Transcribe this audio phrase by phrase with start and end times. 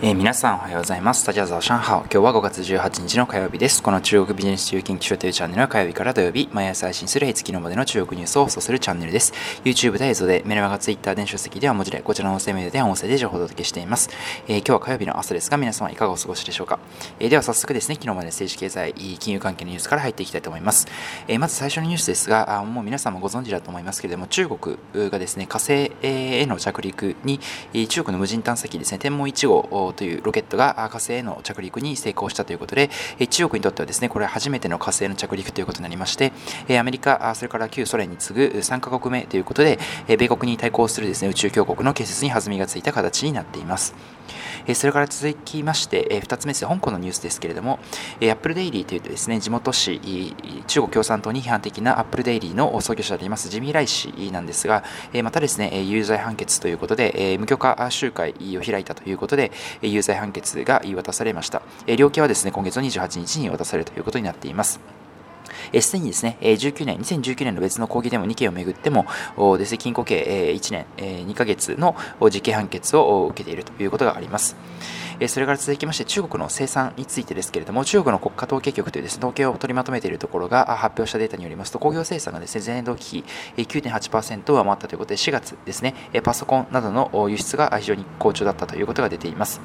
[0.00, 1.22] えー、皆さんおはようございます。
[1.22, 2.02] スタジオザオシャンハオ。
[2.02, 3.82] 今日は5月18日の火曜日です。
[3.82, 9.32] この中国ビジネス中研究所というチャンネルは火曜日から土曜日、毎朝配信する平月のまでの中国ニュースを放送するチャンネルです。
[9.64, 14.08] YouTube で映像で、メルマガ Twitter 電子書籍では文字で、こちらの音声メディアで音声で情報をお届けしています。
[14.46, 16.78] えー、今日は火曜日の朝ですが、皆様いかがお過ごしでしょうか。
[17.18, 20.86] えー、では早速ですね、昨日まで政治経済、金融関係のニュースから入っていきたいと思います。
[21.26, 24.78] えまず最初のニュースですが、あもう皆さんもご存知だと思いますけれども、中国
[25.10, 27.40] がですね、火星への着陸に、
[27.88, 32.90] 中国の無人探査機ですね、天文1号というロケットが火星への着陸に成功したということで、
[33.30, 36.32] 中国にとってはですね、これは初めての火星の着陸ということになりまして、
[36.78, 43.94] アメリカ、それから旧ソ連に次ぐ3カ国目ということで、米国に対抗するですね、宇宙強国の建設に弾みがついた形になっています。
[44.74, 47.78] それから続きまして、2つ目です香港のニュースですけれども、
[48.20, 50.34] アップルデイリーというとですね、地元紙、
[50.66, 54.84] 中国共産党に批判的なアップルデイリーの創業者でありますジミー・ライ氏なんですが、
[55.22, 61.62] またですね、有罪判決ということで、無許可集会を開いたということで、有罪判決が言い渡されました。
[61.86, 64.80] 量刑はですね、今月の28日に渡されるということになっています。
[65.80, 69.06] すでにですね、19年、2019年の別の抗議デモ2件をめぐっても、
[69.58, 71.96] ですね、禁錮刑1年2ヶ月の
[72.32, 74.56] 実刑判決を受けているということがあります。
[75.26, 83.24] それから続きまして中国の生産についてですけれども、中国の国家統計局というです、ね、統計を取りまとめているところが発表したデータによりますと、工業生産がですね、前年同期
[83.56, 89.60] 比9.8%上回ったということで、4月ですね、パソコンなどの輸出が非常に好調だったということが出ています。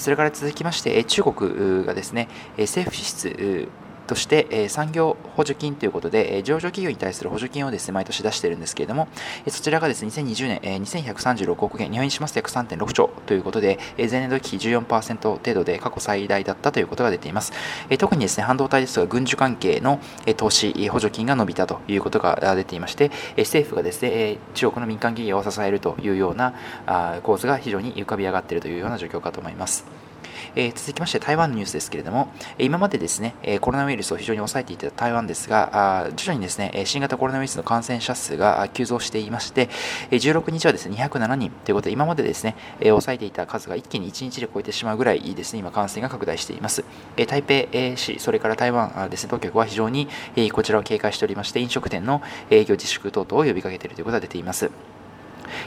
[0.00, 2.28] それから続きまして、中国がですね、
[2.58, 3.68] 政府支出
[4.10, 9.06] として、え産業補助金ということで、え上場企業に対する補助金をですね毎年出しているんですけれども、
[9.46, 17.52] えそちらがですね2020年、え2136億元、日本円にしますと約3.6兆ということで、え前年度比14%程度で過去最大だったということが出ています。
[17.88, 26.54] え特にですね半導体ですとか軍需関係の、え投資補助金が伸びたということが出ていまして、え政府がですね、え中国の民間企業を支えるというような
[26.86, 30.10] あ構図が非常に浮かび上がっているというような状況かと思います。
[30.56, 39.68] え、続きまして台湾のニュースですけれども、今までですね、コロナウイルスを非常に抑えていた台湾ですが、徐々にですね、新型コロナウイルスの感染者数が急増していまして、
[40.10, 46.84] 16日はですね、207人ということで、今までですね、抑えていた数が一気に1日で超えてしまうぐらいですね、今感染が拡大しています。
[47.28, 50.08] 台北市、それから台湾ですね、当局は非常に
[50.52, 54.70] こちらを警戒しておりまして、飲食店の営業自粛等々を呼びかけているということが出ています。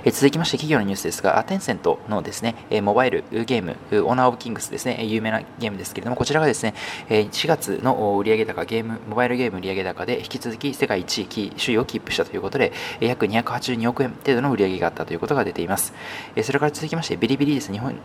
[0.03, 6.73] え続きまして企業のニュースですが、テンセントのですね、えモバイルゲーム、オーナーオブキングスですね、有名なゲームですけれども、こちらがですね、
[7.09, 15.93] え4月の売上高、ゲーム、モバイルゲーム売上高で引き続き世界一位、首位をキープしたということで、約282億円程度の売上があったということが出ています。
[16.35, 17.71] えそれから続きまして、ビリビリです。
[17.71, 17.95] 日本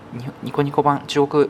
[0.43, 1.49] ニコニコ版、中国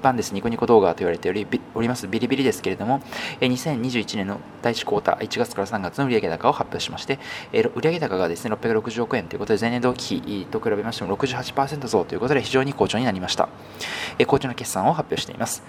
[0.00, 0.32] 版です。
[0.32, 3.00] ニコニコ動画と言われておりおりますビリビリですけれども、
[3.40, 7.18] え2021年の第1クォーター、1月から3月の売上高を発表しまして、
[7.52, 13.50] え売上高がですね、660億円ということで、前年同期と比べましても68%増ということで非常に好調になりました。
[14.26, 15.62] 好調な決算を発表しています。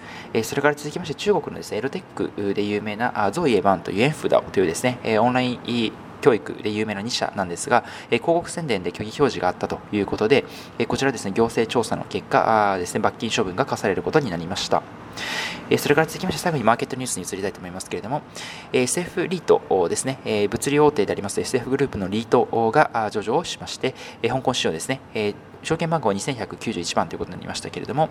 [0.44, 10.46] それから続きまして中国のですね、エロテックで有名なゾイエバンというエンフダオというですね、オンライン教育で有名な2社なんですが、広告宣伝で虚偽表示があったということで、
[10.88, 14.82] こちらですね、行政調査の結果ですね、罰金処分が課されることになりました。
[15.78, 18.22] それから続きまして最後にマーケットニュースに移りたいと思いますけれども、
[18.74, 23.94] SF リートですね、物流大手であります SF グループのリートが上場をしまして、
[24.28, 25.02] 香港市場ですね、
[25.64, 28.10] 証券番号2191番ということになりましたけれども、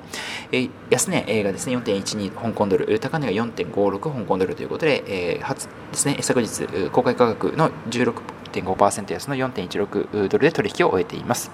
[0.90, 11.50] 安値がですね4.12香港ドル、高値が4.56香港ドルということで、初ですね、昨日公開価格の16.5%安の4.16ドルで取引を終えています。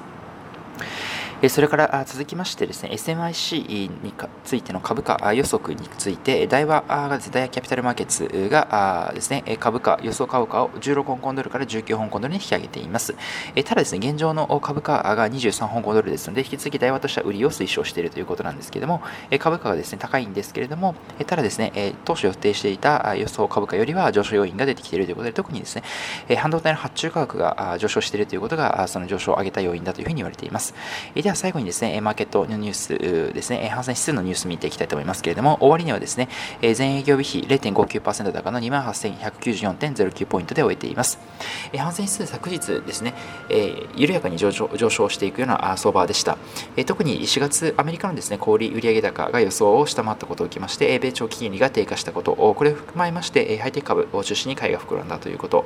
[1.49, 13.15] それから続きましてですね、SMIC についての株価予測について、大和がですね、ダイヤキャピタルマーケッツがですね、株価、予想株価を16香港ドルから19香港ドルに引き上げています。
[13.65, 19.03] ただですね、現状の株価が23香港ドルですので、引き続き大和としては売りを推奨しているということなんですけれども、
[19.39, 20.95] 株価がですね、高いんですけれども、
[21.27, 25.83] ただですね、当初予定していた予想株価よりは上昇要因が出てきているということで、特にですね、
[26.37, 30.75] 半導体の発注価格が上昇しているということが、その上昇を上げた要因だというふうに言われています。
[31.15, 36.29] では最後にですね、マーケットのニュースですね、反戦指数のニュース見ていきたいと思いますけれども、終値はですね、
[36.61, 41.19] 前営業日比0.59%高の28,194.09ポイントで終えています。
[41.77, 43.15] 反戦指数昨日ですね、
[43.97, 46.39] 緩やかに上昇上昇していくような相場でした。
[46.87, 55.65] 特に4月、アメリカのですね、小売売上高が予想を下回ったことを受けまして、米長期金利が低下したこと、これを踏まえまして、ハイテク株を中心に買いが膨らんだということ、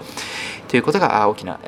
[0.69, 1.59] ということが大きな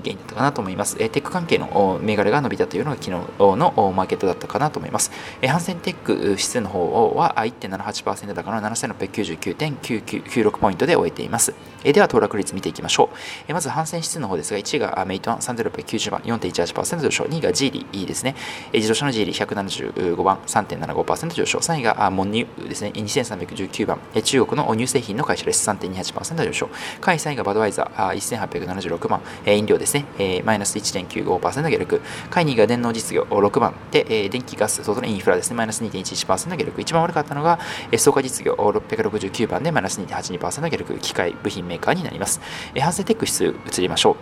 [0.00, 0.96] 原因だったかなと思います。
[1.00, 5.10] えテック関係の銘柄が伸びたというのが昨日のマーケットだったかなと思います。
[5.42, 11.54] えハンセンテック指数の方は1.78%高の7699.96ポイントで終えています。
[11.84, 13.16] えでは、騰落率見ていきましょう。
[13.46, 18.34] えまず、ハンセン指数の方ですが、1位がメイトゥアン3690番、4.18%上昇、2位がジーリーですね。
[18.72, 26.68] え自動車のジーリー175番、3.75%上昇、3位が蒙牛ですね、2319番、え中国の乳製品の会社です、3.28%上昇。
[27.00, 32.00] 下位3位がバドワイザー、1876番、え飲料ですですね、えマイナス1.95%下落。
[32.30, 36.80] 下位2位が電能実業、6番で、え電気ガス、外のインフラですね、マイナス2.11%下落。
[36.80, 37.58] 一番悪かったのが、
[37.90, 40.98] え創科実業、669番でマイナス2.82%下落。
[40.98, 42.40] 機械、部品メーカーになります。
[42.74, 44.16] えハンセンテック指数移りましょう。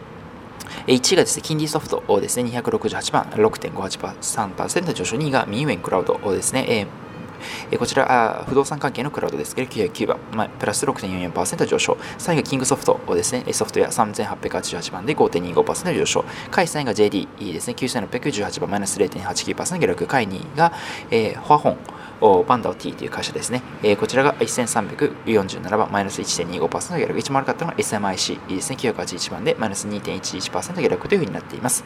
[0.87, 6.87] 1位がですね、キンディソフトですね、268番、6.58%上昇、2位がミンユエンクラウドですね、
[7.71, 11.97] えこちらあ、不動産関係のクラウドですけど、909番、まあ、プラス6.44%上昇。
[12.19, 16.25] 3位がキングソフトですね、ソフトウェア3888番で5.25%上昇。
[16.51, 20.07] 下位3位が JD ですね、9618番、マイナス0.89%下落。
[20.07, 20.73] 下位2位が、
[21.11, 21.79] えー、ファホン。
[22.47, 23.63] バンダオ T という会社ですね。
[23.83, 27.19] えー、こちらが1347番、マイナス1.25%下落。
[27.19, 28.77] 一番悪かったのが SMIC ですね。
[28.79, 31.85] 981番でマイナス2.11%下落というふうになっています。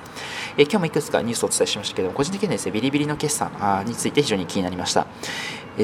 [0.56, 5.06] えー、今日もいくつかニュースをお伝えしましたけども、個人的にはですね、ビリビリの決算について非常に気になりました。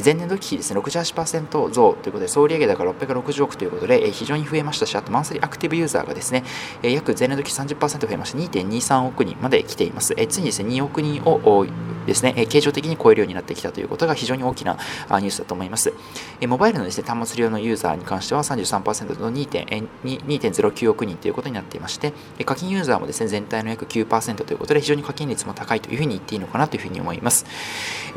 [0.02, 6.44] 前年度期比ですね、68%増ということで、総売上高660億ということで、非常に増えましたし、あとマンスリーアクティブユーザーがですね、
[6.82, 10.14] 約前年度期30%増えまして、2.23億人まで来ています。
[10.29, 11.67] ついにですね、2億人を
[12.06, 15.93] ですね、形状的に超えるようになってきたということが非常に大きなニュースだと思います。
[16.46, 22.12] モバイルのですね、端末利用のユーザーに関しては33%の2.09億人ということになっていまして、
[22.44, 27.46] 課金ユーザーもですね、全体の約9%ということで、非常に課金率も高いというふうに言っていいのかなというふうに思います。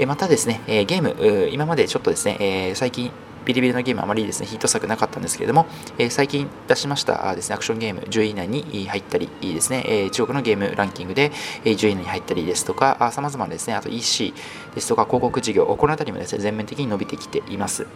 [0.06, 3.12] またですね、ゲーム、今までちょっとですね、えー、最近
[3.48, 5.68] ビリビリのゲームあまりですね、ヒット作なかったんですけれども、
[5.98, 11.32] えー、最近出しましたですね、アクションゲーム10位以内に入ったりですね、えー、中国のゲームランキングで
[11.64, 14.34] 10位以内に入ったりですとか、さまざまですね、あと EC
[14.76, 17.88] ですとか広告事業、この辺りもですね、全面的に伸びてきています。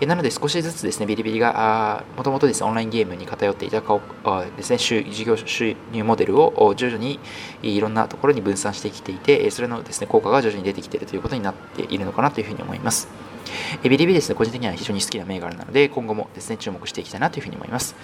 [0.00, 7.20] えなので少しずつですね、ビリビリがもともとですね、オンラインゲームに偏っていたですね、事業収入モデルを徐々に
[7.60, 13.35] いろんなところに分散してきていて、それのですね、効果が徐々に出てきているということになっているのかなというふうに思います。
[13.82, 17.96] えビリビリですね、個人的には非常に好きな銘柄なので、今後もですね、注目していきたいなというふうに思います。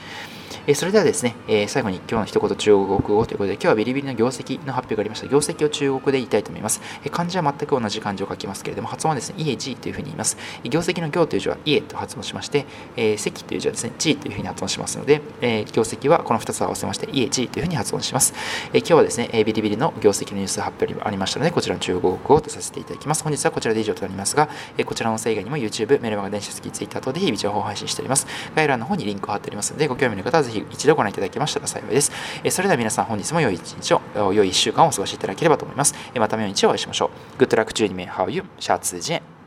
[0.66, 5.26] えそれではですね、え最後に今日の一言中国語ということで、今日はビリビリの業績の発表がありました。
[5.26, 6.80] 業績を中国で言いたいと思います。
[7.04, 10.36] え漢字は全く同じ漢字を書きますけれども、発音はですね、イエジというふうに言います。
[10.64, 12.66] 業績の業という字はイエと発音しまして、
[12.96, 18.34] え績という字はですね、ジというふうに発音しますので、え業績はこの2つを合わせまして、イエジというふうに発音します。
[18.72, 23.24] え今日はですね、えビリビリの業績のニュース発表がありましたので、こちらの中国語とさせていただきます。
[23.24, 24.48] 本日はこちらで以上となりますが、
[24.78, 28.26] えこちらの音声以外にも YouTube、メルマガ電子書籍、Twitter 等で日々情報を配信しております。
[28.54, 32.12] 概要欄の方にリンクを貼っておりますので、ご興味の方はぜひ一度ご覧いただけましたら幸いです。
[32.44, 35.94] えそれでは皆さん本日も良い一日を、良い1週間をお過ごしいただければと思います。
[36.14, 37.42] えまた明日お会いしましょう。
[37.42, 38.44] Good luck to you, how you?
[38.58, 39.41] シャツジェン